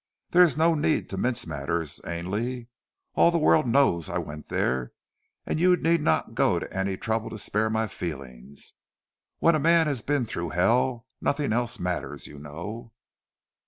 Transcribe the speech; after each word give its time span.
"There 0.31 0.41
is 0.41 0.57
no 0.57 0.73
need 0.73 1.09
to 1.11 1.17
mince 1.19 1.45
matters, 1.45 2.01
Ainley. 2.03 2.69
All 3.13 3.29
the 3.29 3.37
world 3.37 3.67
knows 3.67 4.09
I 4.09 4.17
went 4.17 4.47
there, 4.49 4.93
and 5.45 5.59
you 5.59 5.77
need 5.77 6.01
not 6.01 6.33
go 6.33 6.57
to 6.57 6.75
any 6.75 6.97
trouble 6.97 7.29
to 7.29 7.37
spare 7.37 7.69
my 7.69 7.85
feelings. 7.85 8.73
When 9.37 9.53
a 9.53 9.59
man 9.59 9.85
has 9.85 10.01
been 10.01 10.25
through 10.25 10.49
hell 10.49 11.05
nothing 11.21 11.53
else 11.53 11.77
matters, 11.79 12.25
you 12.25 12.39
know." 12.39 12.93